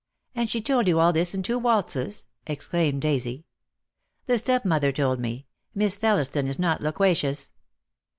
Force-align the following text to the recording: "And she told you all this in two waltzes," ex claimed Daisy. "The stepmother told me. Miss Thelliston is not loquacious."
"And 0.33 0.49
she 0.49 0.61
told 0.61 0.87
you 0.87 0.97
all 0.99 1.13
this 1.13 1.35
in 1.35 1.43
two 1.43 1.59
waltzes," 1.59 2.25
ex 2.47 2.65
claimed 2.65 3.03
Daisy. 3.03 3.45
"The 4.25 4.39
stepmother 4.39 4.91
told 4.91 5.19
me. 5.19 5.45
Miss 5.75 5.99
Thelliston 5.99 6.47
is 6.47 6.57
not 6.57 6.81
loquacious." 6.81 7.51